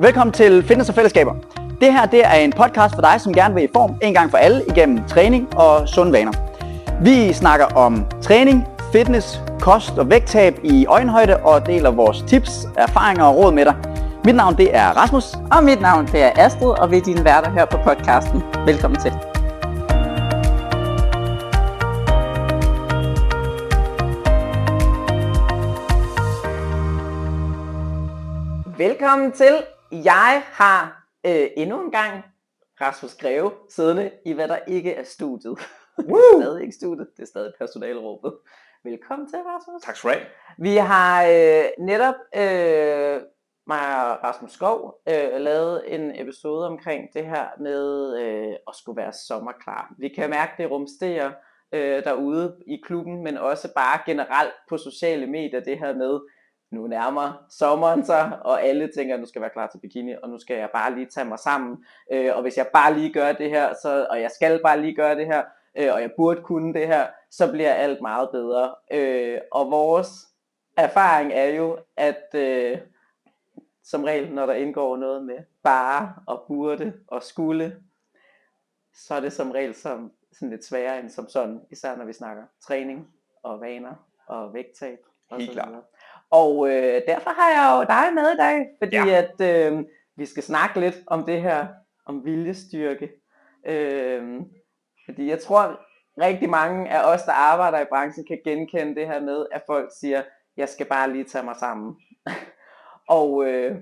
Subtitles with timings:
[0.00, 1.34] Velkommen til Fitness og Fællesskaber.
[1.80, 4.30] Det her det er en podcast for dig, som gerne vil i form en gang
[4.30, 6.32] for alle igennem træning og sunde vaner.
[7.02, 13.24] Vi snakker om træning, fitness, kost og vægttab i øjenhøjde og deler vores tips, erfaringer
[13.24, 13.74] og råd med dig.
[14.24, 15.34] Mit navn det er Rasmus.
[15.52, 18.42] Og mit navn det er Astrid, og vi er dine værter her på podcasten.
[18.66, 19.12] Velkommen til.
[28.78, 29.77] Velkommen til.
[29.92, 32.24] Jeg har øh, endnu en gang
[32.80, 35.58] Rasmus Greve siddende i hvad der ikke er studiet.
[35.98, 36.18] Woo!
[36.18, 38.34] det er stadig ikke studiet, det er stadig personalrummet.
[38.84, 39.82] Velkommen til, Rasmus.
[39.82, 40.26] Tak skal du have.
[40.58, 43.20] Vi har øh, netop, øh,
[43.66, 48.96] mig og Rasmus Skov, øh, lavet en episode omkring det her med øh, at skulle
[48.96, 49.94] være sommerklar.
[49.98, 51.32] Vi kan mærke, det rumsterer
[51.72, 56.20] øh, derude i klubben, men også bare generelt på sociale medier, det her med,
[56.70, 60.14] nu nærmer sommeren sig, og alle tænker, at nu skal jeg være klar til bikini,
[60.22, 61.84] og nu skal jeg bare lige tage mig sammen.
[62.12, 64.94] Øh, og hvis jeg bare lige gør det her, så, og jeg skal bare lige
[64.94, 65.42] gøre det her,
[65.78, 68.74] øh, og jeg burde kunne det her, så bliver alt meget bedre.
[68.90, 70.10] Øh, og vores
[70.76, 72.78] erfaring er jo, at øh,
[73.84, 77.76] som regel, når der indgår noget med bare og burde og skulle,
[78.94, 82.12] så er det som regel som, sådan lidt sværere end som sådan, især når vi
[82.12, 83.08] snakker træning
[83.42, 83.94] og vaner
[84.26, 84.98] og vægttab.
[85.30, 85.84] Og Helt klart.
[86.30, 89.22] Og øh, derfor har jeg jo dig med i dag, fordi Ja.
[89.22, 89.84] at øh,
[90.16, 91.66] vi skal snakke lidt om det her,
[92.06, 93.10] om viljestyrke.
[93.66, 94.40] Øh,
[95.04, 95.80] fordi jeg tror,
[96.20, 99.90] rigtig mange af os, der arbejder i branchen, kan genkende det her med, at folk
[100.00, 100.22] siger,
[100.56, 101.96] jeg skal bare lige tage mig sammen.
[103.18, 103.76] og øh,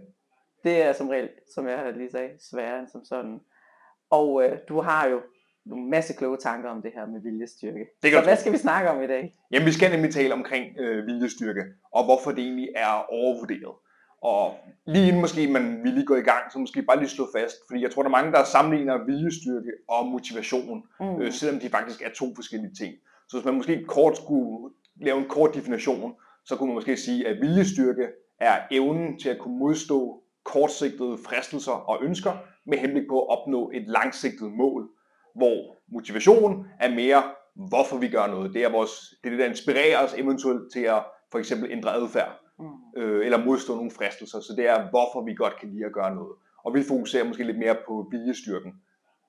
[0.65, 3.41] det er som regel, som jeg lige sagde, sværere end som sådan.
[4.11, 5.23] Og øh, du har jo
[5.72, 7.86] en masse kloge tanker om det her med viljestyrke.
[8.03, 9.36] Det Så hvad skal vi snakke om i dag?
[9.50, 13.75] Jamen, vi skal nemlig tale omkring øh, viljestyrke, og hvorfor det egentlig er overvurderet.
[14.22, 14.55] Og
[14.87, 17.56] lige inden måske man vil lige gå i gang, så måske bare lige slå fast,
[17.69, 21.21] fordi jeg tror, der er mange, der sammenligner viljestyrke og motivation, Mm.
[21.21, 22.94] øh, selvom de faktisk er to forskellige ting.
[23.28, 27.28] Så hvis man måske kort skulle lave en kort definition, så kunne man måske sige,
[27.28, 28.06] at viljestyrke
[28.41, 32.32] er evnen til at kunne modstå kortsigtede fristelser og ønsker
[32.66, 34.88] med henblik på at opnå et langsigtet mål,
[35.37, 37.23] hvor motivation er mere,
[37.69, 38.55] hvorfor vi gør noget.
[38.55, 38.91] Det er, vores,
[39.23, 43.01] det, er det, der inspirerer os eventuelt til at for eksempel ændre adfærd, Mm.
[43.03, 44.41] øh, eller modstå nogle fristelser.
[44.41, 46.33] Så det er, hvorfor vi godt kan lide at gøre noget.
[46.65, 48.73] Og vi fokuserer måske lidt mere på viljestyrken,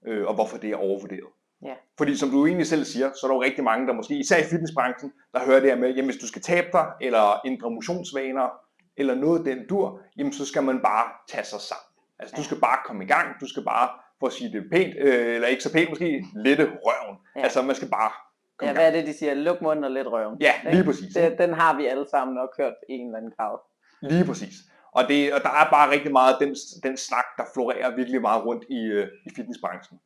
[0.08, 1.32] øh, og hvorfor det er overvurderet.
[1.66, 1.74] Ja.
[1.98, 4.38] Fordi som du egentlig selv siger, så er der jo rigtig mange, der måske, især
[4.38, 7.72] i fitnessbranchen, der hører det her med, jamen hvis du skal tabe dig, eller ændre
[7.72, 8.50] motionsvaner,
[8.98, 11.90] eller noget den dur, jamen så skal man bare tage sig sammen.
[12.20, 13.90] Altså du skal bare komme i gang, du skal bare,
[14.20, 17.18] for at sige det pænt, øh, eller ikke så pænt måske, lette røven.
[17.36, 17.42] Ja.
[17.42, 18.12] Altså man skal bare
[18.58, 19.34] komme Ja, hvad er det, de siger?
[19.34, 20.38] Luk munden og lidt røven.
[20.42, 21.14] Ja, lige præcis.
[21.14, 23.58] Det, den har vi alle sammen nok hørt i en eller anden grad.
[24.02, 24.56] Lige præcis.
[24.92, 28.46] Og, det, og der er bare rigtig meget den, den snak, der florerer virkelig meget
[28.46, 30.00] rundt i, øh, i fitnessbranchen.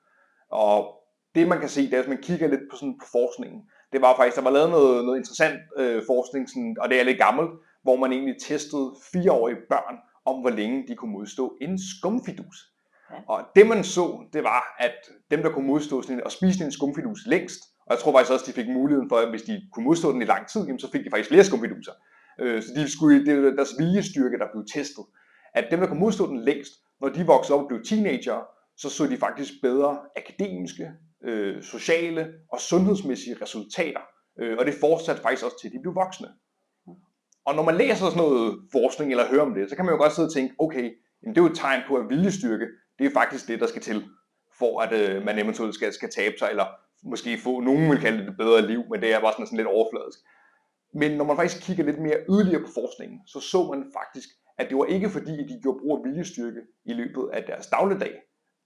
[0.52, 1.02] Og
[1.36, 3.62] det man kan se, det er, hvis man kigger lidt på, sådan, på forskningen,
[3.92, 7.04] det var faktisk, der var lavet noget, noget interessant øh, forskning, sådan, og det er
[7.04, 7.50] lidt gammelt,
[7.84, 9.96] hvor man egentlig testede fireårige børn
[10.26, 12.71] om, hvor længe de kunne modstå en skumfidus.
[13.28, 14.96] Og det man så, det var, at
[15.32, 18.32] dem, der kunne modstå sådan en, og spise en skumfidus længst, og jeg tror faktisk
[18.34, 20.80] også, de fik muligheden for, at hvis de kunne modstå den i lang tid, jamen,
[20.80, 21.92] så fik de faktisk flere skumfiduser.
[22.40, 25.06] Øh, så de skulle, det var deres viljestyrke, der blev testet.
[25.54, 28.40] At dem, der kunne modstå den længst, når de voksede op og blev teenager,
[28.78, 30.92] så så de faktisk bedre akademiske,
[31.24, 34.02] øh, sociale og sundhedsmæssige resultater.
[34.40, 36.28] Øh, og det fortsatte faktisk også til, de blev voksne.
[37.46, 40.02] Og når man læser sådan noget forskning eller hører om det, så kan man jo
[40.02, 40.86] godt sidde og tænke, okay,
[41.22, 42.68] jamen det er jo et tegn på, at viljestyrke,
[43.02, 44.06] det er faktisk det, der skal til,
[44.60, 46.66] for at øh, man eventuelt skal, skal tabe sig, eller
[47.04, 49.58] måske få, nogen vil kalde det et bedre liv, men det er bare sådan, sådan
[49.58, 50.20] lidt overfladisk.
[50.94, 54.70] Men når man faktisk kigger lidt mere yderligere på forskningen, så så man faktisk, at
[54.70, 58.14] det var ikke fordi, at de gjorde brug af viljestyrke i løbet af deres dagligdag,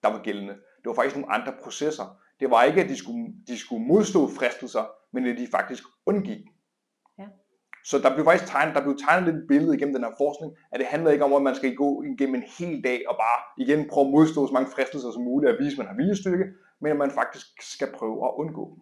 [0.03, 0.53] der var gældende.
[0.53, 2.17] Det var faktisk nogle andre processer.
[2.40, 6.41] Det var ikke, at de skulle, de skulle modstå fristelser, men at de faktisk undgik.
[7.85, 10.79] Så der blev faktisk tegnet, der blev tegnet lidt billede igennem den her forskning, at
[10.79, 13.90] det handler ikke om, at man skal gå igennem en hel dag og bare igen
[13.90, 16.46] prøve at modstå så mange fristelser som muligt at vise, at man har viljestyrke,
[16.82, 18.82] men at man faktisk skal prøve at undgå dem.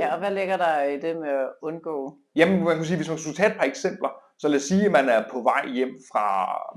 [0.00, 2.16] Ja, og hvad ligger der i det med at undgå?
[2.36, 4.84] Jamen, man kan sige, hvis man skulle tage et par eksempler, så lad os sige,
[4.86, 6.26] at man er på vej hjem fra,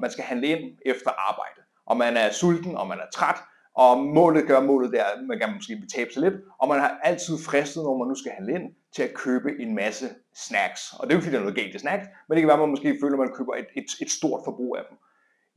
[0.02, 3.40] man skal handle ind efter arbejde, og man er sulten, og man er træt,
[3.76, 6.80] og målet gør målet der, at man kan måske vil tabe sig lidt, og man
[6.80, 10.94] har altid fristet, når man nu skal handle ind, til at købe en masse snacks.
[10.94, 12.48] Og det er jo ikke, fordi der er noget galt i snacks, men det kan
[12.48, 14.98] være, at man måske føler, at man køber et, et, et stort forbrug af dem.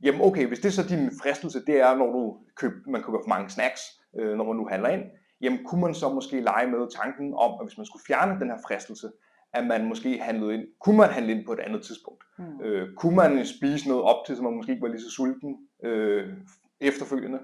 [0.03, 3.19] Jamen okay, hvis det er så din fristelse, det er, når du køb, man køber
[3.23, 3.81] for mange snacks,
[4.19, 5.03] øh, når man nu handler ind,
[5.41, 8.49] jamen kunne man så måske lege med tanken om, at hvis man skulle fjerne den
[8.49, 9.07] her fristelse,
[9.53, 12.23] at man måske handlede ind, kunne man handle ind på et andet tidspunkt?
[12.37, 12.61] Hmm.
[12.61, 15.57] Øh, kunne man spise noget op til, så man måske ikke var lige så sulten
[15.83, 16.33] øh,
[16.81, 17.39] efterfølgende.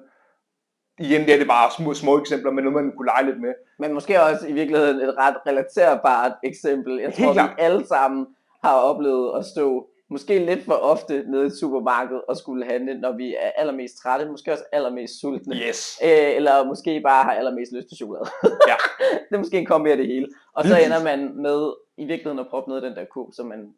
[0.99, 3.53] Igen, det er det bare små, små eksempler, men noget, man kunne lege lidt med.
[3.79, 6.99] Men måske også i virkeligheden et ret relaterbart eksempel.
[6.99, 8.27] Jeg tror, vi alle sammen
[8.63, 12.99] har oplevet at stå måske lidt for ofte nede i et supermarked og skulle handle,
[12.99, 15.55] når vi er allermest trætte, måske også allermest sultne.
[15.55, 15.99] Yes.
[16.03, 18.25] Øh, eller måske bare har allermest lyst til chokolade.
[18.69, 18.75] Ja.
[19.29, 20.27] det er måske en kombi af det hele.
[20.53, 23.45] Og så ender man med i virkeligheden at proppe noget af den der ko, som
[23.45, 23.73] man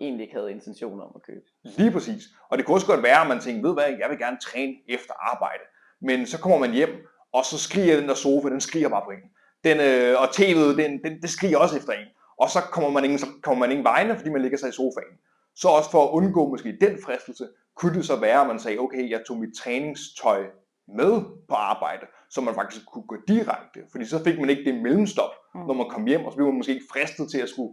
[0.00, 1.46] egentlig ikke havde intention om at købe.
[1.64, 2.22] Lige præcis.
[2.50, 4.74] Og det kunne også godt være, at man tænker, ved hvad, jeg vil gerne træne
[4.88, 5.64] efter arbejde.
[6.02, 6.90] Men så kommer man hjem,
[7.32, 9.24] og så skriger den der sofa, den skriger bare på en.
[9.64, 12.06] Den, øh, og tv'et, den, den, det skriger også efter en.
[12.40, 14.72] Og så kommer man ingen, så kommer man ingen vegne, fordi man ligger sig i
[14.72, 15.16] sofaen.
[15.56, 18.78] Så også for at undgå måske den fristelse, kunne det så være, at man sagde,
[18.78, 20.44] okay, jeg tog mit træningstøj
[20.88, 23.80] med på arbejde, så man faktisk kunne gå direkte.
[23.90, 25.60] Fordi så fik man ikke det mellemstop, Mm.
[25.66, 27.72] når man kom hjem, og så blev man måske ikke fristet til at skulle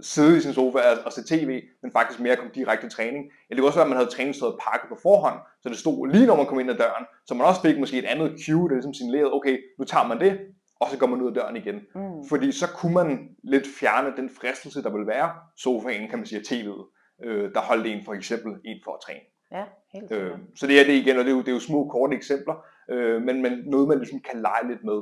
[0.00, 3.24] sidde i sin sofa og, se tv, men faktisk mere komme direkte træning.
[3.24, 6.08] Eller det kunne også være, at man havde træningstøjet pakket på forhånd, så det stod
[6.08, 8.68] lige når man kom ind ad døren, så man også fik måske et andet cue,
[8.68, 10.38] der ligesom signalerede, okay, nu tager man det,
[10.80, 11.74] og så går man ud af døren igen.
[11.94, 12.28] Mm.
[12.28, 16.40] Fordi så kunne man lidt fjerne den fristelse, der vil være sofaen, kan man sige,
[16.40, 16.82] tv'et,
[17.24, 19.20] øh, der holdt en for eksempel en for at træne.
[19.52, 20.40] Ja, helt Øh, sikkert.
[20.56, 22.54] så det er det igen, og det er jo, det er jo små, korte eksempler,
[22.90, 25.00] øh, men, men noget, man ligesom kan lege lidt med,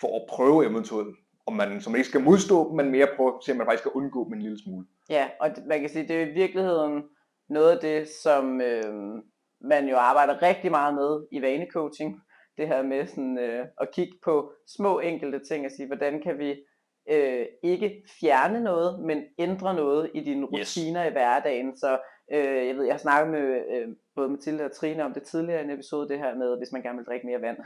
[0.00, 1.16] for at prøve eventuelt,
[1.46, 3.66] om man, så man ikke skal modstå dem, men mere prøve at se, om man
[3.66, 4.86] faktisk skal undgå dem en lille smule.
[5.10, 7.02] Ja, og man kan sige, det er i virkeligheden
[7.48, 9.22] noget af det, som øh,
[9.60, 12.20] man jo arbejder rigtig meget med i vanecoaching.
[12.58, 16.38] Det her med sådan, øh, at kigge på små enkelte ting og sige, hvordan kan
[16.38, 16.50] vi
[17.10, 20.50] øh, ikke fjerne noget, men ændre noget i dine Yes.
[20.52, 21.76] rutiner i hverdagen.
[21.76, 21.98] Så
[22.32, 25.60] øh, jeg ved, jeg har snakket med øh, både Mathilde og Trine om det tidligere
[25.60, 27.58] i en episode, det her med, hvis man gerne vil drikke mere vand.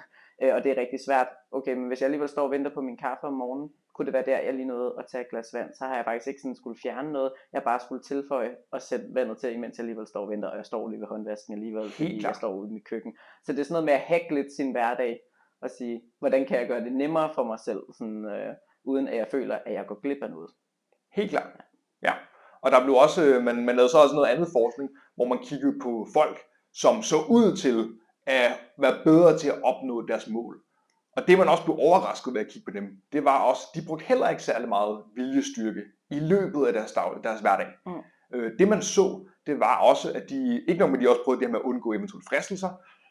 [0.42, 1.28] Øh, og det er rigtig svært.
[1.52, 4.12] Okay, men hvis jeg alligevel står og venter på min kaffe om morgenen, kunne det
[4.12, 6.40] være der, jeg lige nåede at tage et glas vand, så har jeg faktisk ikke
[6.40, 7.32] sådan skulle fjerne noget.
[7.52, 10.56] Jeg bare skulle tilføje og sætte vandet til, imens jeg alligevel står og venter, og
[10.56, 13.16] jeg står lige ved håndvasken alligevel, fordi jeg står ude i mit køkken.
[13.44, 15.20] Så det er sådan noget med at hacke lidt sin hverdag,
[15.60, 18.54] og sige, hvordan kan jeg gøre det nemmere for mig selv, sådan, øh,
[18.84, 20.50] uden at jeg føler, at jeg går glip af noget.
[21.12, 21.60] Helt klart.
[22.02, 22.12] Ja.
[22.66, 25.38] Og der blev også, øh, man, man lavede så også noget andet forskning, hvor man
[25.38, 26.38] kiggede på folk,
[26.72, 27.88] som så ud til
[28.26, 30.56] at være bedre til at opnå deres mål.
[31.16, 33.80] Og det man også blev overrasket ved at kigge på dem, det var også, de
[33.86, 37.66] brugte heller ikke særlig meget viljestyrke i løbet af deres, dag, deres hverdag.
[37.86, 37.92] Mm.
[38.34, 41.40] Øh, det man så, det var også, at de, ikke nok med, de også prøvede
[41.40, 42.70] det her med at undgå eventuelle fristelser,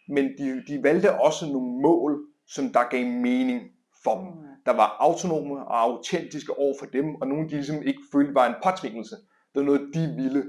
[0.09, 3.61] men de, de valgte også nogle mål, som der gav mening
[4.03, 8.01] for dem der var autonome og autentiske over for dem, og nogle de ligesom ikke
[8.11, 9.15] følte var en påtvingelse.
[9.55, 10.43] Det var noget, de ville.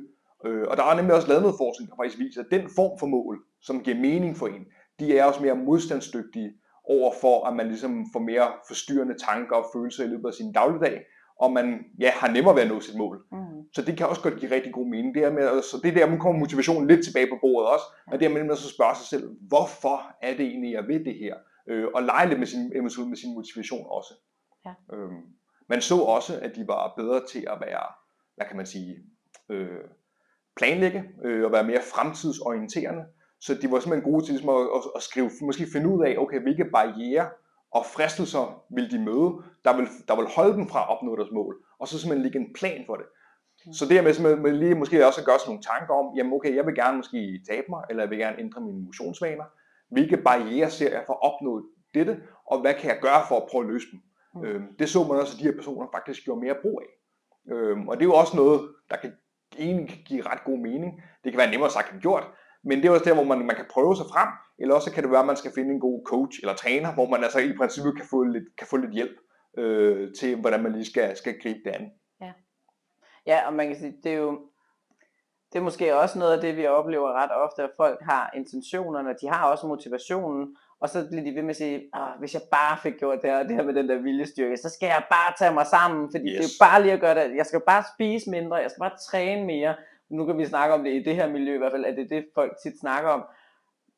[0.47, 2.99] Øh, og der er nemlig også lavet noget forskning, der faktisk viser, at den form
[2.99, 4.65] for mål, som giver mening for en,
[5.01, 6.53] de er også mere modstandsdygtige
[6.85, 10.53] over for, at man ligesom får mere forstyrrende tanker og følelser i løbet af sin
[10.53, 11.03] dagligdag,
[11.41, 13.25] og man ja, har nemmere ved at nå sit mål.
[13.33, 13.39] Mm.
[13.73, 15.15] Så det kan også godt give rigtig god mening.
[15.15, 17.85] Det er, med, så det er der, man kommer motivationen lidt tilbage på bordet også,
[18.11, 21.05] men det er med at så spørge sig selv, hvorfor er det egentlig, jeg ved
[21.05, 21.35] det her?
[21.69, 24.15] Øh, og lege lidt med sin, med sin motivation også.
[24.67, 24.73] Ja.
[24.93, 25.23] Øhm,
[25.69, 27.87] man så også, at de var bedre til at være,
[28.37, 28.97] hvad kan man sige,
[29.51, 29.85] øh,
[30.57, 33.05] planlægge øh, og være mere fremtidsorienterende.
[33.41, 36.17] Så de var simpelthen gode til ligesom at, at, at skrive, måske finde ud af,
[36.19, 37.29] okay, hvilke barriere
[37.71, 39.31] og fristelser vil de møde,
[39.65, 42.39] der vil, der vil holde dem fra at opnå deres mål, og så simpelthen lægge
[42.39, 43.07] en plan for det.
[43.73, 46.33] Så det her med, med, lige måske også at gøre sig nogle tanker om, jamen
[46.33, 49.45] okay, jeg vil gerne måske tabe mig, eller jeg vil gerne ændre mine motionsvaner.
[49.89, 53.47] Hvilke barriere ser jeg for at opnå dette, og hvad kan jeg gøre for at
[53.51, 54.01] prøve at løse dem?
[54.35, 54.41] Mm.
[54.41, 54.47] Mm.
[54.47, 56.89] Øhm, det så man også, at de her personer faktisk gjorde mere brug af.
[57.53, 58.61] Øhm, og det er jo også noget,
[58.91, 59.13] der kan
[59.59, 61.03] egentlig give ret god mening.
[61.25, 62.25] Det kan være nemmere sagt end gjort,
[62.65, 65.03] men det er også der, hvor man, man kan prøve sig frem, eller også kan
[65.03, 67.57] det være, at man skal finde en god coach eller træner, hvor man altså i
[67.59, 69.17] princippet kan få lidt, kan få lidt hjælp
[69.59, 71.91] øh, til, hvordan man lige skal, skal gribe det an.
[73.27, 74.41] Ja, og man kan sige, det er jo
[75.53, 79.15] det er måske også noget af det, vi oplever ret ofte, at folk har intentionerne,
[79.21, 82.43] de har også motivationen, og så bliver de ved med at sige, ah, hvis jeg
[82.53, 85.35] bare fik gjort det her, det her med den der viljestyrke, så skal jeg bare
[85.39, 86.37] tage mig sammen, fordi yes.
[86.37, 88.81] det er jo bare lige at gøre det, jeg skal bare spise mindre, jeg skal
[88.81, 89.75] bare træne mere,
[90.11, 92.05] nu kan vi snakke om det i det her miljø i hvert fald, at det
[92.05, 93.25] er det, folk tit snakker om.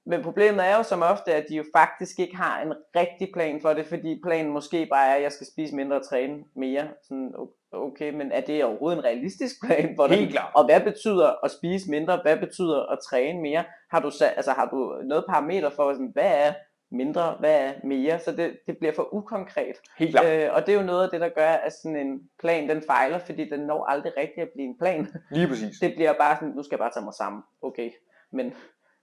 [0.06, 3.60] Men problemet er jo som ofte, at de jo faktisk ikke har en rigtig plan
[3.60, 6.88] for det, fordi planen måske bare er, at jeg skal spise mindre og træne mere.
[7.02, 7.34] Sådan,
[7.72, 10.18] okay, men er det overhovedet en realistisk plan for det?
[10.18, 10.52] Helt klart.
[10.54, 12.20] Og hvad betyder at spise mindre?
[12.22, 13.64] Hvad betyder at træne mere?
[13.90, 16.52] Har du, altså, har du noget parameter for, sådan, hvad er
[16.90, 18.18] mindre, hvad er mere?
[18.18, 19.76] Så det, det bliver for ukonkret.
[19.98, 20.26] Helt klart.
[20.26, 22.82] Øh, og det er jo noget af det, der gør, at sådan en plan, den
[22.86, 25.08] fejler, fordi den når aldrig rigtig at blive en plan.
[25.30, 25.78] Lige præcis.
[25.82, 27.42] Det bliver bare sådan, nu skal jeg bare tage mig sammen.
[27.62, 27.90] Okay,
[28.32, 28.52] men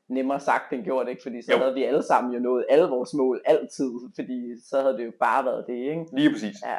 [0.10, 1.22] nemmere sagt end gjort, ikke?
[1.24, 1.58] Fordi så Jo.
[1.58, 4.40] havde vi alle sammen jo nået alle vores mål altid, fordi
[4.70, 6.06] så havde det jo bare været det, ikke?
[6.14, 6.56] Lige præcis.
[6.66, 6.78] Ja,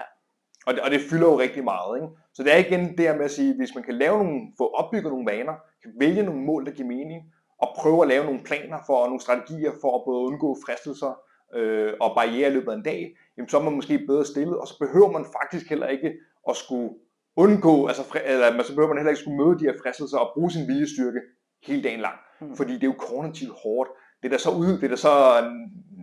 [0.66, 1.96] Og det, og det fylder jo rigtig meget.
[1.96, 2.08] Ikke?
[2.34, 5.12] Så det er igen det med at sige, hvis man kan lave nogle, få opbygget
[5.12, 8.78] nogle vaner, kan vælge nogle mål, der giver mening, og prøve at lave nogle planer
[8.86, 11.12] for og nogle strategier for at både undgå fristelser
[11.54, 14.58] øh, og barriere i løbet af en dag, jamen så er man måske bedre stillet,
[14.58, 16.12] og så behøver man faktisk heller ikke
[16.48, 16.90] at skulle
[17.36, 20.50] undgå, altså, eller så behøver man heller ikke skulle møde de her fristelser og bruge
[20.50, 21.20] sin viljestyrke
[21.66, 22.18] hele dagen lang.
[22.40, 22.56] Mm.
[22.56, 23.90] Fordi det er jo kognitivt hårdt.
[24.22, 25.14] Det er da så ude, det er da så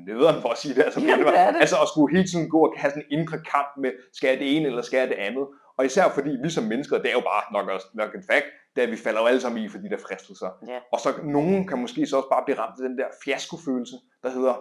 [0.08, 0.84] nederen for at sige det.
[0.84, 1.60] Altså, ja, det er det.
[1.64, 4.40] altså at skulle hele tiden gå og have sådan en indre kamp med, skal jeg
[4.40, 5.46] det ene eller skal jeg det andet.
[5.78, 8.48] Og især fordi vi som mennesker, det er jo bare nok, også, nok en fact,
[8.76, 10.50] det er, at vi falder jo alle sammen i for de der fristelser.
[10.68, 10.80] Ja.
[10.94, 14.30] Og så nogen kan måske så også bare blive ramt af den der fiaskofølelse, der
[14.30, 14.54] hedder,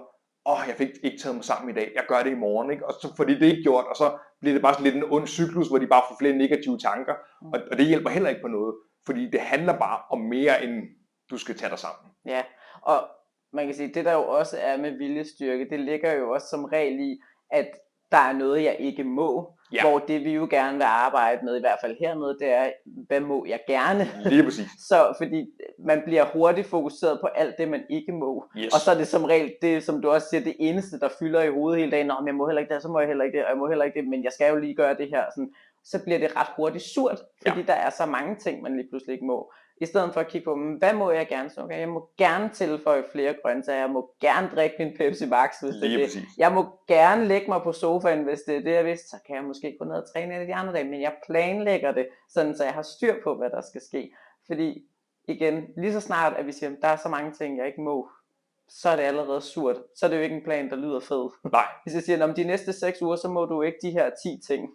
[0.46, 2.70] åh, oh, jeg fik ikke taget mig sammen i dag, jeg gør det i morgen,
[2.70, 2.86] ikke?
[2.86, 5.26] og så fordi det ikke gjort, og så bliver det bare sådan lidt en ond
[5.26, 7.52] cyklus, hvor de bare får flere negative tanker, mm.
[7.52, 8.74] og, og det hjælper heller ikke på noget,
[9.06, 10.82] fordi det handler bare om mere end
[11.30, 12.12] du skal tage dig sammen.
[12.26, 12.42] Ja,
[12.82, 13.08] og
[13.52, 16.64] man kan sige, det der jo også er med viljestyrke, det ligger jo også som
[16.64, 17.68] regel i, at
[18.12, 19.58] der er noget, jeg ikke må.
[19.72, 19.82] Ja.
[19.82, 22.70] Hvor det vi jo gerne vil arbejde med, i hvert fald hernede, det er,
[23.06, 24.08] hvad må jeg gerne?
[24.24, 24.66] Lige præcis.
[24.88, 25.46] så fordi
[25.78, 28.44] man bliver hurtigt fokuseret på alt det, man ikke må.
[28.56, 28.74] Yes.
[28.74, 31.42] Og så er det som regel, det som du også siger, det eneste, der fylder
[31.42, 32.06] i hovedet hele dagen.
[32.06, 33.58] Nå, men jeg må heller ikke det, så må jeg heller ikke det, og jeg
[33.58, 35.24] må heller ikke det, men jeg skal jo lige gøre det her.
[35.34, 35.52] Sådan,
[35.84, 37.66] så bliver det ret hurtigt surt, fordi ja.
[37.66, 39.52] der er så mange ting, man lige pludselig ikke må.
[39.80, 41.50] I stedet for at kigge på, hvad må jeg gerne?
[41.50, 45.50] Så okay, jeg må gerne tilføje flere grøntsager, jeg må gerne drikke min Pepsi Max,
[45.62, 46.06] hvis det er det.
[46.06, 46.28] Præcis.
[46.38, 49.08] Jeg må gerne lægge mig på sofaen, hvis det er det, jeg vidste.
[49.08, 51.14] Så kan jeg måske gå ned og træne en af de andre dage, men jeg
[51.26, 54.14] planlægger det, sådan så jeg har styr på, hvad der skal ske.
[54.46, 54.82] Fordi
[55.28, 58.08] igen, lige så snart, at vi siger, der er så mange ting, jeg ikke må,
[58.68, 59.76] så er det allerede surt.
[59.96, 61.30] Så er det jo ikke en plan, der lyder fed.
[61.52, 61.66] Nej.
[61.84, 64.40] Hvis jeg siger, om de næste 6 uger, så må du ikke de her 10
[64.46, 64.70] ting.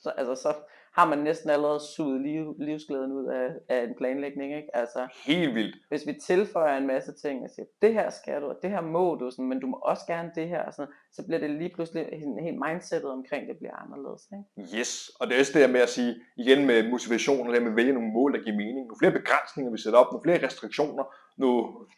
[0.00, 0.54] Så, altså, så,
[0.92, 4.56] har man næsten allerede suget liv, livsglæden ud af, af en planlægning.
[4.56, 4.76] Ikke?
[4.76, 5.76] Altså, Helt vildt.
[5.88, 8.80] Hvis vi tilføjer en masse ting og siger, det her skal du, og det her
[8.80, 11.50] må du, sådan, men du må også gerne det her, og sådan, så bliver det
[11.50, 12.06] lige pludselig
[12.42, 14.22] helt mindsetet omkring det bliver anderledes.
[14.32, 14.78] Ikke?
[14.78, 17.62] Yes, og det er også det her med at sige, igen med motivation, og det
[17.62, 18.86] med at vælge nogle mål, der giver mening.
[18.86, 21.04] Nu flere begrænsninger vi sætter op, nu flere restriktioner,
[21.36, 21.48] nu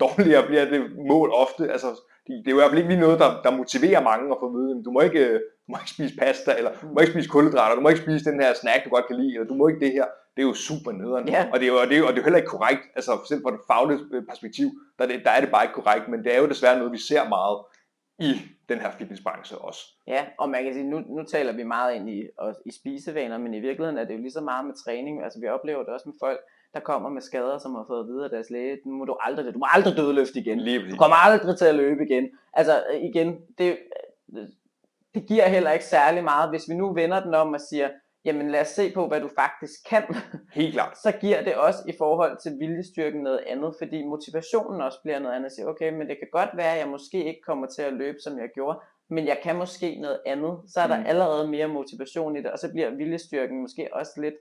[0.00, 0.80] dårligere bliver det
[1.12, 1.72] mål ofte.
[1.72, 1.88] Altså,
[2.26, 4.46] det er jo i hvert fald ikke lige noget, der, der motiverer mange at få
[4.46, 5.24] at du må ikke,
[5.64, 8.30] du må ikke spise pasta, eller du må ikke spise kulhydrater, du må ikke spise
[8.30, 10.06] den her snack, du godt kan lide, eller du må ikke det her.
[10.34, 11.28] Det er jo super nederen.
[11.28, 11.42] Ja.
[11.52, 12.84] Og, det er jo, og, det er jo, og det er jo heller ikke korrekt,
[12.96, 15.74] altså selv fra et fagligt øh, perspektiv, der er, det, der er det bare ikke
[15.80, 17.58] korrekt, men det er jo desværre noget, vi ser meget
[18.18, 18.32] i
[18.68, 19.80] den her fitnessbranche også.
[20.06, 23.38] Ja, og man kan sige, nu, nu taler vi meget ind i, også i spisevaner,
[23.38, 25.24] men i virkeligheden er det jo lige så meget med træning.
[25.24, 26.40] Altså vi oplever det også med folk,
[26.74, 29.54] der kommer med skader, som har fået videre af deres læge, nu må du aldrig,
[29.54, 30.60] du må aldrig dødløfte igen.
[30.60, 32.30] Lige du kommer aldrig til at løbe igen.
[32.52, 33.78] Altså igen, det,
[35.14, 37.90] det giver heller ikke særlig meget, hvis vi nu vender den om og siger,
[38.24, 40.02] jamen lad os se på, hvad du faktisk kan.
[40.52, 40.98] Helt klart.
[40.98, 45.36] Så giver det også i forhold til viljestyrken noget andet, fordi motivationen også bliver noget
[45.36, 45.46] andet.
[45.46, 47.92] At sige, okay, men det kan godt være, at jeg måske ikke kommer til at
[47.92, 48.78] løbe, som jeg gjorde,
[49.10, 50.58] men jeg kan måske noget andet.
[50.66, 51.06] Så er der mm.
[51.06, 54.34] allerede mere motivation i det, og så bliver viljestyrken måske også lidt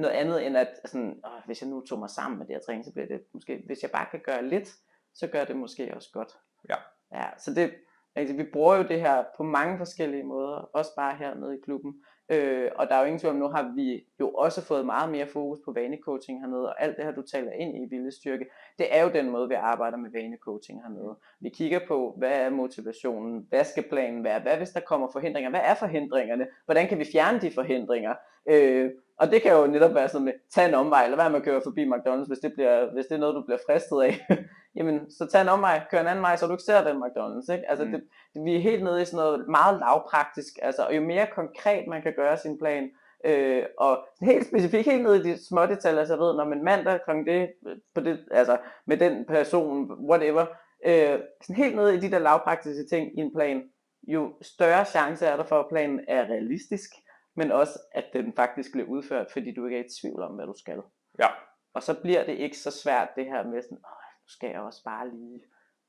[0.00, 2.60] noget andet end at, sådan, åh, hvis jeg nu tog mig sammen med det her
[2.60, 4.74] træning, så bliver det måske, hvis jeg bare kan gøre lidt,
[5.14, 6.32] så gør det måske også godt.
[6.68, 6.76] Ja.
[7.12, 7.74] Ja, så det,
[8.14, 12.04] altså, vi bruger jo det her på mange forskellige måder, også bare hernede i klubben.
[12.28, 15.10] Øh, og der er jo ingen tvivl om, nu har vi jo også fået meget
[15.10, 18.46] mere fokus på vanecoaching hernede, og alt det her, du taler ind i viljestyrke,
[18.78, 21.16] det er jo den måde, vi arbejder med vanecoaching hernede.
[21.40, 25.50] Vi kigger på, hvad er motivationen, hvad skal planen være, hvad hvis der kommer forhindringer,
[25.50, 28.14] hvad er forhindringerne, hvordan kan vi fjerne de forhindringer,
[28.48, 31.38] øh, og det kan jo netop være sådan med, tag en omvej, eller hvad med
[31.38, 34.26] at køre forbi McDonald's, hvis det, bliver, hvis det er noget, du bliver fristet af.
[34.76, 37.52] Jamen, så tag en omvej, kør en anden vej, så du ikke ser den McDonald's.
[37.52, 37.70] Ikke?
[37.70, 37.90] Altså, mm.
[37.90, 40.58] det, det, vi er helt nede i sådan noget meget lavpraktisk.
[40.62, 42.90] Altså, og jo mere konkret man kan gøre sin plan,
[43.24, 46.64] øh, og helt specifikt, helt nede i de små detaljer, så jeg ved, når man
[46.64, 47.10] mandag kl.
[47.10, 47.52] det,
[47.94, 50.46] på det, altså, med den person, whatever,
[50.86, 53.62] øh, sådan helt nede i de der lavpraktiske ting i en plan,
[54.08, 56.90] jo større chance er der for, at planen er realistisk,
[57.36, 60.46] men også at den faktisk bliver udført, fordi du ikke er i tvivl om, hvad
[60.46, 60.82] du skal.
[61.18, 61.28] Ja.
[61.74, 64.60] Og så bliver det ikke så svært det her med sådan, Åh, nu skal jeg
[64.60, 65.42] også bare lige.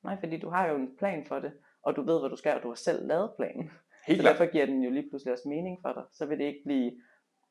[0.03, 1.51] Nej, fordi du har jo en plan for det,
[1.88, 3.72] og du ved, hvad du skal, og du har selv lavet planen.
[4.08, 6.03] Helt så derfor giver den jo lige pludselig også mening for dig.
[6.12, 6.91] Så vil det ikke blive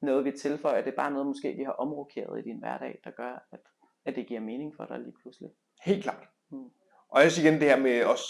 [0.03, 0.85] noget, vi tilføjer.
[0.85, 3.61] Det er bare noget, måske vi har omrokeret i din hverdag, der gør, at,
[4.05, 5.51] at det giver mening for dig lige pludselig.
[5.85, 6.25] Helt klart.
[6.51, 6.71] Hmm.
[7.09, 8.23] Og siger igen det her med os,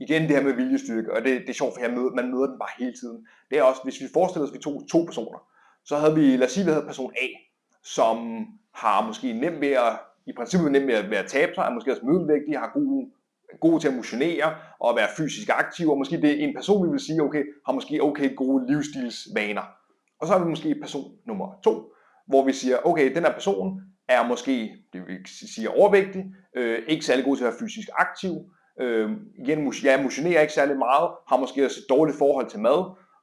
[0.00, 2.46] igen det her med viljestyrke, og det, det er sjovt, for jeg møder, man møder
[2.46, 3.26] den bare hele tiden.
[3.50, 5.40] Det er også, hvis vi forestiller os, at vi tog to personer,
[5.84, 7.28] så havde vi, lad os sige, vi havde person A,
[7.82, 8.16] som
[8.74, 9.92] har måske nemt ved at,
[10.26, 13.10] i princippet nemt ved at, ved at tabe sig, er måske også middelvægtig, har god,
[13.60, 16.90] god til at motionere og være fysisk aktiv, og måske det er en person, vi
[16.90, 19.62] vil sige, okay, har måske okay gode livsstilsvaner.
[20.20, 21.92] Og så har vi måske person nummer to,
[22.26, 26.24] hvor vi siger, okay, den her person er måske, det vil sige overvægtig,
[26.56, 28.32] øh, ikke særlig god til at være fysisk aktiv,
[28.80, 32.78] øh, igen, ja, motionerer ikke særlig meget, har måske også et dårligt forhold til mad,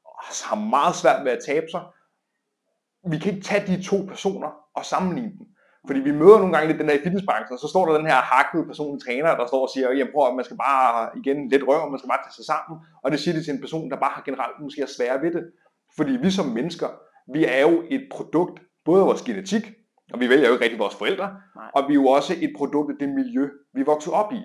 [0.06, 1.82] og har meget svært ved at tabe sig.
[3.12, 5.48] Vi kan ikke tage de to personer og sammenligne dem.
[5.88, 8.12] Fordi vi møder nogle gange lidt den her i fitnessbranchen, og så står der den
[8.12, 11.50] her hakkede personlige træner, der står og siger, jamen prøv at man skal bare, igen,
[11.50, 12.74] lidt røv, man skal bare tage sig sammen.
[13.04, 15.32] Og det siger det til en person, der bare har generelt måske er svære ved
[15.38, 15.44] det.
[15.98, 16.90] Fordi vi som mennesker,
[17.36, 19.66] vi er jo et produkt, både af vores genetik,
[20.14, 21.70] og vi vælger jo ikke rigtig vores forældre, Nej.
[21.76, 24.42] og vi er jo også et produkt af det miljø, vi er vokset op i.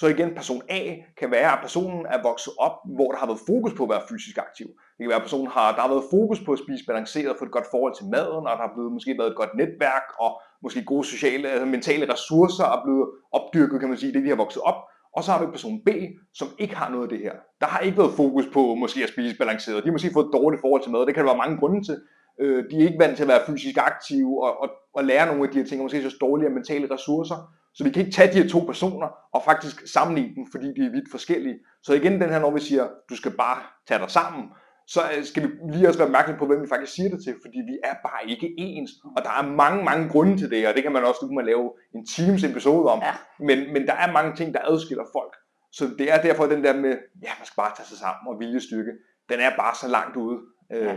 [0.00, 0.80] Så igen, person A
[1.20, 4.08] kan være, at personen er vokset op, hvor der har været fokus på at være
[4.10, 4.66] fysisk aktiv.
[4.94, 7.44] Det kan være, at personen har, der har været fokus på at spise balanceret, få
[7.44, 10.30] et godt forhold til maden, og der har blevet, måske været et godt netværk, og
[10.66, 14.36] måske gode sociale, altså mentale ressourcer er blevet opdyrket, kan man sige, det de har
[14.44, 14.78] vokset op.
[15.16, 15.88] Og så har vi person B,
[16.34, 17.34] som ikke har noget af det her.
[17.60, 19.82] Der har ikke været fokus på måske at spise balanceret.
[19.82, 21.06] De har måske fået et dårligt forhold til mad.
[21.06, 21.96] Det kan der være mange grunde til.
[22.40, 25.44] Øh, de er ikke vant til at være fysisk aktive og, og, og lære nogle
[25.44, 27.38] af de her ting, og måske så dårlige mentale ressourcer.
[27.74, 30.82] Så vi kan ikke tage de her to personer og faktisk sammenligne dem, fordi de
[30.86, 31.58] er vidt forskellige.
[31.82, 33.58] Så igen den her, når vi siger, du skal bare
[33.88, 34.44] tage dig sammen,
[34.86, 37.34] så øh, skal vi lige også være opmærksom på, hvem vi faktisk siger det til,
[37.44, 40.74] fordi vi er bare ikke ens, og der er mange, mange grunde til det, og
[40.74, 43.14] det kan man også, nu kan man lave en Teams episode om, Ja.
[43.48, 45.34] men, men der er mange ting, der adskiller folk.
[45.72, 46.94] Så det er derfor den der med,
[47.26, 48.92] ja, man skal bare tage sig sammen og viljestyrke,
[49.30, 50.38] den er bare så langt ude.
[50.72, 50.92] Øh, Ja.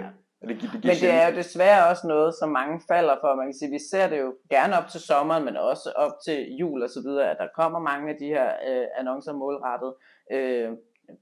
[0.47, 3.35] det, det Men det er jo desværre også noget, som mange falder for.
[3.35, 6.37] Man kan sige, vi ser det jo gerne op til sommeren, men også op til
[6.59, 9.91] jul og så videre, at der kommer mange af de her øh, annoncer målrettet.
[10.35, 10.69] Øh,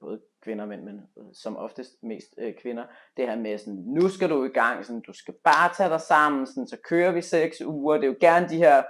[0.02, 2.84] både kvinder og mænd, men øh, som oftest mest øh, kvinder.
[3.18, 6.02] Det her med sådan, nu skal du i gang, sådan, du skal bare tage dig
[6.02, 7.96] sammen, sådan, så kører vi seks uger.
[7.96, 8.84] Det er jo gerne de her,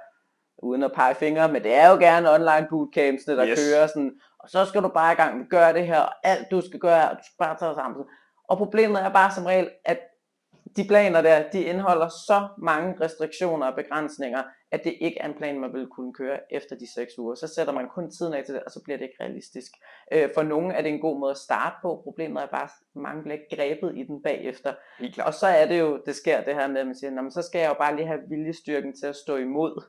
[0.63, 3.59] uden at pege fingre, men det er jo gerne online bootcamps, der Yes.
[3.59, 6.51] kører sådan, og så skal du bare i gang at gøre det her, og alt
[6.51, 8.05] du skal gøre, og du skal bare tage dig sammen.
[8.49, 9.99] Og problemet er bare som regel, at
[10.77, 15.37] de planer der, de indeholder så mange restriktioner og begrænsninger, at det ikke er en
[15.37, 17.35] plan, man vil kunne køre efter de 6 uger.
[17.35, 19.71] Så sætter man kun tiden af til det, og så bliver det ikke realistisk.
[20.11, 22.01] Øh, for nogle er det en god måde at starte på.
[22.03, 24.73] Problemet er bare, at mange bliver ikke grebet i den bagefter.
[25.25, 27.31] Og så er det jo, det sker det her med, at man siger, "Nå, men
[27.31, 29.83] så skal jeg jo bare lige have viljestyrken til at stå imod.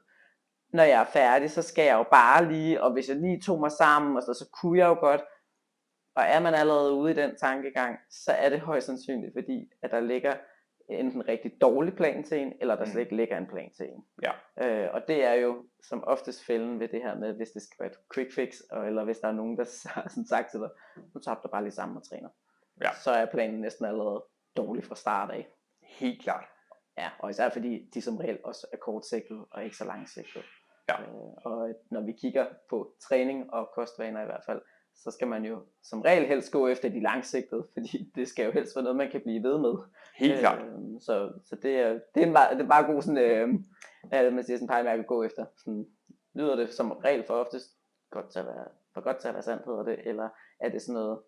[0.73, 3.61] Når jeg er færdig, så skal jeg jo bare lige, og hvis jeg lige tog
[3.61, 5.20] mig sammen, og så, så kunne jeg jo godt.
[6.16, 9.90] Og er man allerede ude i den tankegang, så er det højst sandsynligt, fordi at
[9.90, 10.35] der ligger
[10.88, 12.90] enten en rigtig dårlig plan til en, eller der Mm.
[12.90, 14.05] slet ikke ligger en plan til en.
[14.22, 14.33] Ja.
[14.66, 17.77] Øh, og det er jo som oftest fælden ved det her med, hvis det skal
[17.81, 20.61] være et quick fix, og, eller hvis der er nogen, der har sådan sagt til
[20.61, 20.70] dig,
[21.14, 22.29] nu tager du bare lige sammen og træner.
[22.81, 22.90] Ja.
[22.94, 24.24] Så er planen næsten allerede
[24.57, 25.48] dårlig fra start af.
[25.83, 26.44] Helt klart.
[26.98, 30.44] Ja, og især fordi de som regel også er kortsigtede og ikke så langsigtede.
[30.88, 31.01] Ja.
[31.03, 31.09] Øh,
[31.44, 34.62] og når vi kigger på træning og kostvaner i hvert fald,
[35.04, 38.52] så skal man jo som regel helst gå efter de langsigtede, fordi det skal jo
[38.52, 39.74] helst være noget, man kan blive ved med.
[40.16, 40.58] Helt klart.
[40.62, 43.48] Øh, så, så det er, det er, en, meget- det er bare god sådan, øh,
[44.12, 45.46] at man siger sådan pejlemærke at gå efter.
[45.56, 45.87] Sådan,
[46.34, 47.70] lyder det som regel for oftest
[48.11, 50.28] godt til at være, for godt til at være sandt, hedder det, eller
[50.61, 51.18] er det sådan noget,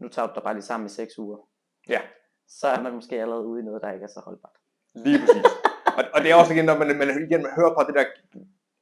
[0.00, 1.38] nu tager du dig bare lige sammen i seks uger.
[1.88, 2.00] Ja.
[2.48, 4.56] Så er man måske allerede ude i noget, der ikke er så holdbart.
[4.94, 5.44] Lige præcis.
[5.98, 8.04] og, og det er også igen, når man, man, igen, man hører på det der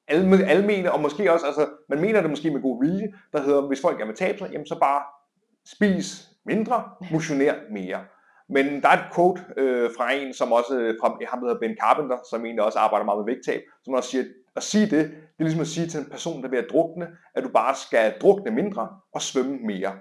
[0.08, 3.60] alme, almene, og måske også, altså, man mener det måske med god vilje, der hedder,
[3.60, 5.02] hvis folk gerne vil tabe sig, jamen så bare
[5.66, 8.00] spis mindre, motioner mere.
[8.48, 11.76] Men der er et quote øh, fra en, som også, øh, fra ham hedder Ben
[11.82, 14.24] Carpenter, som egentlig også arbejder meget med vægttab, som også siger,
[14.56, 16.70] at sige det, det er ligesom at sige til en person, der er ved at
[16.72, 19.92] drukne, at du bare skal drukne mindre og svømme mere.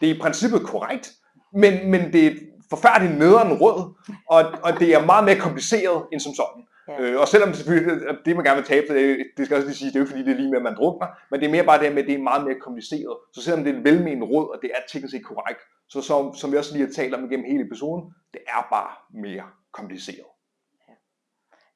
[0.00, 1.12] Det er i princippet korrekt,
[1.52, 2.38] men, men det er et
[2.70, 3.94] forfærdeligt nederen råd,
[4.28, 6.62] og, og det er meget mere kompliceret end som sådan.
[6.88, 7.02] Ja.
[7.02, 9.68] Øh, og selvom selvfølgelig, at det man gerne vil tabe, sig, det, det skal også
[9.68, 11.40] lige sige, det er jo ikke fordi, det er lige med, at man drukner, men
[11.40, 13.16] det er mere bare det med, at det er meget mere kompliceret.
[13.34, 16.34] Så selvom det er et velmenende råd, og det er teknisk set korrekt, så som,
[16.34, 18.02] som vi også lige har talt om igennem hele episoden,
[18.34, 18.92] det er bare
[19.24, 20.30] mere kompliceret.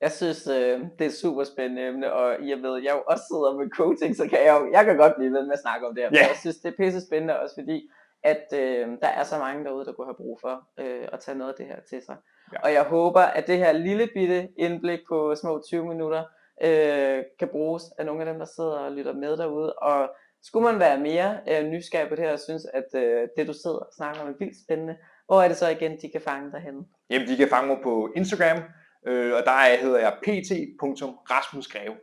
[0.00, 3.58] Jeg synes, øh, det er super spændende emne, og jeg ved, jeg jo også sidder
[3.58, 5.94] med coaching, så kan jeg jo, jeg kan godt blive ved med at snakke om
[5.94, 6.10] det her.
[6.12, 6.28] Yeah.
[6.28, 7.90] Jeg synes, det er pisse spændende også fordi,
[8.22, 11.38] at øh, der er så mange derude, der kunne have brug for øh, at tage
[11.38, 12.16] noget af det her til sig.
[12.52, 12.58] Ja.
[12.62, 16.24] Og jeg håber, at det her lille bitte indblik på små 20 minutter
[16.64, 19.72] øh, kan bruges af nogle af dem, der sidder og lytter med derude.
[19.72, 20.10] Og
[20.42, 23.52] skulle man være mere øh, nysgerrig på det her, og synes, at øh, det du
[23.52, 26.52] sidder og snakker om er vildt spændende, hvor er det så igen, de kan fange
[26.52, 26.80] dig henne?
[27.10, 28.58] Jamen, de kan fange mig på Instagram,
[29.06, 31.96] øh, og der hedder jeg pt.rasmusgreve.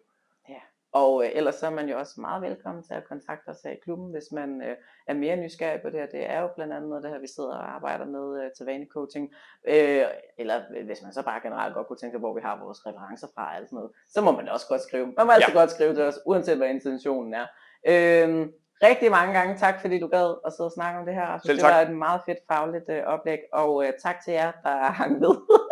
[1.02, 3.72] Og øh, ellers så er man jo også meget velkommen til at kontakte os her
[3.72, 4.76] i klubben, hvis man øh,
[5.08, 6.06] er mere nysgerrig på det her.
[6.06, 8.66] Det er jo blandt andet noget, det her, vi sidder og arbejder med øh, til
[8.66, 9.26] vanecoaching.
[9.68, 10.04] Øh,
[10.38, 13.28] eller hvis man så bare generelt godt kunne tænke sig, hvor vi har vores referencer
[13.36, 15.06] fra og alt sådan noget, så må man også godt skrive.
[15.18, 15.60] Man må altid Ja.
[15.60, 17.46] godt skrive til os, uanset hvad intentionen er.
[17.88, 18.48] Øh,
[18.84, 21.28] rigtig mange gange tak, fordi du gad at sidde og snakke om det her.
[21.32, 24.52] Jeg synes, det var et meget fedt fagligt øh, oplæg, og øh, tak til jer,
[24.64, 25.30] der hang med.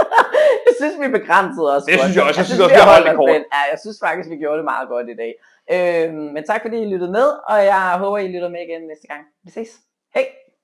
[0.73, 1.83] jeg synes, vi begrænsede os.
[1.83, 2.39] Det synes jeg også.
[2.41, 3.29] Jeg synes også, vi har holdt det kort.
[3.55, 5.31] Ja, jeg synes faktisk, vi gjorde det meget godt i dag.
[5.73, 9.07] Øhm, men tak fordi I lyttede med, og jeg håber, I lytter med igen næste
[9.11, 9.21] gang.
[9.45, 9.69] Vi ses.
[10.15, 10.25] Hej!